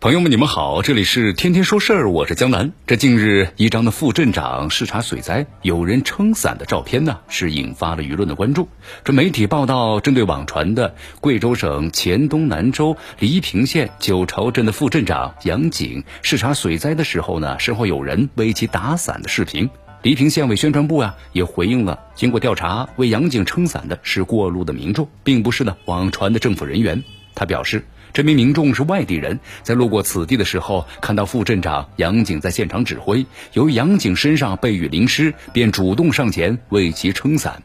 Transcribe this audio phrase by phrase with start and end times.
[0.00, 2.70] 朋友们，你们好，这里是天天说事儿，我是江南。
[2.86, 8.68] 这近日一张的副镇长视察水灾，有人撑伞的照片呢，是引发了舆论的关注。
[9.02, 19.68] 这媒体报道，针对网传的贵州省黔东南州黎平县九朝镇的副镇长杨景视察水灾的时候呢，身后有人为其打伞的视频。
[20.02, 27.02] 黎平县委宣传部呀也回应了，经过调查，为杨景撑伞的是过路的民众，并不是呢网传的政府人员。
[27.34, 27.84] 他表示。
[28.12, 33.24] 这名民众是外地人，在路过此地的时候，看到副镇长杨景在现场指挥。
[33.52, 37.62] 由于杨景身上被雨淋湿，便主动上前为其撑伞。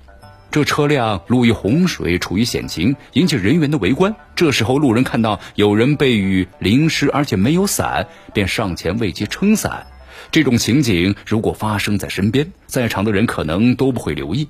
[0.51, 4.15] 这车辆路遇洪水，处于险情，引起人员的围观。
[4.35, 9.87] 这时候，路人看到有人被雨淋湿，而且没有伞，便上前为其撑伞。
[10.31, 14.47] 这种情景如果发生在身边，在场的人可能都不会留意。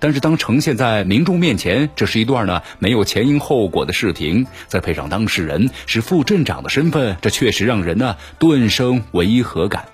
[0.00, 9.84] 但是当呈现在民众面前，这是一段呢没有前因后果的视频，再配上当事人是副镇长的身份，这确实让人呢顿生违和感。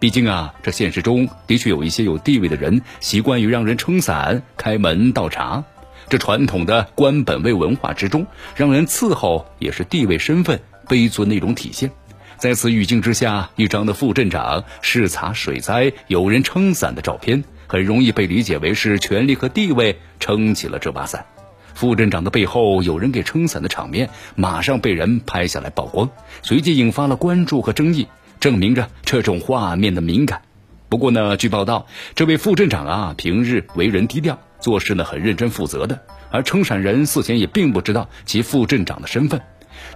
[0.00, 5.64] 毕竟啊，这现实中的确有一些有地位的人习惯于让人撑伞、开门倒茶，
[6.08, 11.90] 这传统的官本位文化之中，让人伺候也是地位身份卑尊的一种体现。
[12.36, 17.42] 在此语境之下，一张的副镇长视察水灾，有人撑伞的照片。
[17.68, 21.26] 很容易被理解为是权力和地位撑起了这把伞，
[21.74, 26.08] 副镇长的背后有人给撑伞的场面，马上被人拍下来曝光，
[26.42, 28.08] 随即引发了关注和争议，
[28.40, 30.40] 证明着这种画面的敏感。
[30.88, 39.38] 不过呢，据报道，这位副镇长啊，平日为人低调，做事呢很认真负责的，而撑伞人事前也并不知道其副镇长的身份。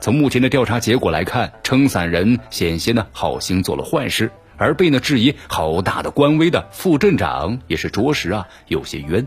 [0.01, 4.31] 从目前的调查结果来看，撑伞人险些呢好心做了坏事。
[4.63, 9.27] 而被呢质疑好大的官威的副镇长也是着实啊有些冤。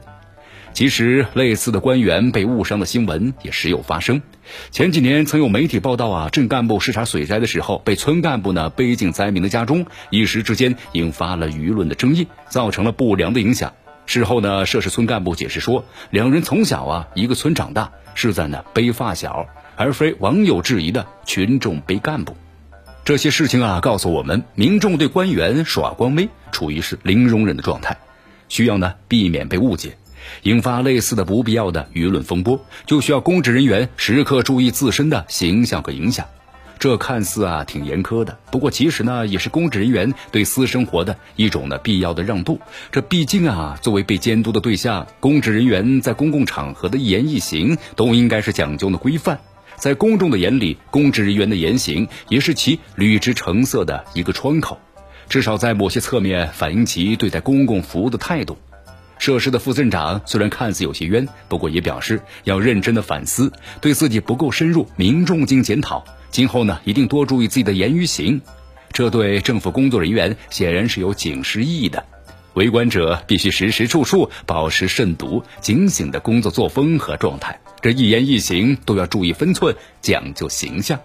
[0.73, 4.22] 其实类似的官员被误伤的新闻也时有发生。
[4.72, 13.74] 前几年曾有媒体报道啊，镇干部视察水灾的时候，被村干部呢背进灾民的家中，一时之间引发了舆论的争议，造成了不良的影响。
[14.06, 19.47] 事后呢，涉事村干部解释说，两人从小啊一个村长大，是在呢背发小，
[19.78, 22.35] 而非网友质疑的群众背干部。
[23.05, 27.95] 这些事情啊，告诉我们，民众对官员耍官威处于是零容忍的状态，
[28.49, 29.95] 需要呢避免被误解，
[30.41, 36.25] 引发类似的不必要的舆论风波，就需要公职人员时刻注意自身的形象和影响。
[36.79, 42.59] 这看似啊挺严苛的，不过其实呢也是公职人员对私生活的一种呢必要的让渡。
[42.91, 49.39] 这毕竟啊，作为被监督的对象，公职人员在公共场合的一言一行都应该是讲究的规范。
[49.85, 54.79] 在公众的眼里，公职人员的言行也是其履职成色的一个窗口，
[55.29, 58.57] 至少在某些侧面反映其对待公共服务的态度。
[59.19, 66.03] 涉事的副镇长虽然看似有些冤，不过也表示要认真的反思，对自己不够深入，民众经检讨。
[66.31, 68.41] 今后呢，一定多注意自己的言语行，
[68.91, 72.03] 这对政府工作人员显然是有警示意义的。
[72.55, 80.99] 为官者必须时时处处保持慎独、警醒的工作作风和状态，这一言一行都要注意分寸，讲究形象。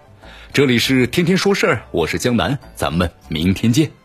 [0.53, 4.00] 这里是天天说事儿，我是江南，咱们明天见。